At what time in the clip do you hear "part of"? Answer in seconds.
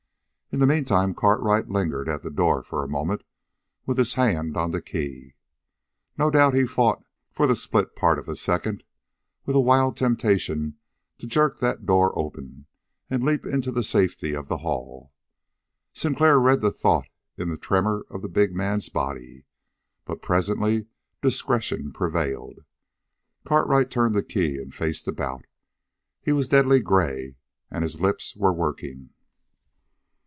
7.95-8.27